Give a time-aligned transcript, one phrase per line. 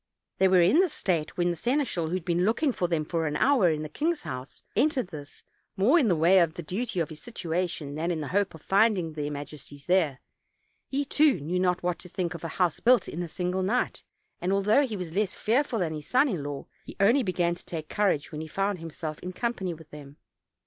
[0.39, 3.27] They were in this state when the seneschal, who had been looking for them for
[3.27, 5.43] an hour in the king's house, entered this,
[5.77, 8.63] more in the way of the duty of his situation than in the hope of
[8.63, 10.19] finding their majesties there;
[10.89, 14.01] he too knew not what to think of a house built in a single night;
[14.41, 17.63] and although he was less fearful than his son in law, he only began to
[17.63, 20.17] take cour age when he found himself in company with them.